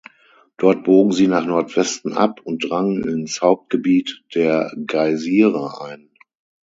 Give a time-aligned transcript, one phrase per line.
[0.57, 6.09] Dort bogen sie nach Nordwesten ab und drangen ins Hauptgebiet der Geysire ein.